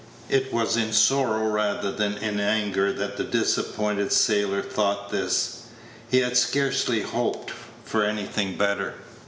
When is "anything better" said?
8.03-8.95